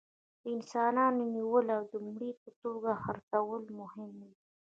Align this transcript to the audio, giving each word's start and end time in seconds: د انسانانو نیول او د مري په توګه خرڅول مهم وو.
د 0.41 0.43
انسانانو 0.55 1.21
نیول 1.35 1.65
او 1.75 1.81
د 1.91 1.93
مري 2.07 2.31
په 2.41 2.49
توګه 2.61 2.89
خرڅول 3.03 3.61
مهم 3.79 4.09
وو. 4.21 4.31